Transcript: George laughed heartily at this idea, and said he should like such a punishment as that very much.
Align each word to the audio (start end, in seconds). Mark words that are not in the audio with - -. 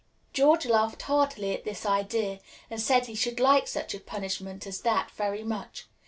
George 0.33 0.65
laughed 0.65 1.03
heartily 1.03 1.53
at 1.53 1.63
this 1.63 1.85
idea, 1.85 2.39
and 2.71 2.81
said 2.81 3.05
he 3.05 3.13
should 3.13 3.39
like 3.39 3.67
such 3.67 3.93
a 3.93 3.99
punishment 3.99 4.65
as 4.65 4.81
that 4.81 5.11
very 5.11 5.43
much. 5.43 5.85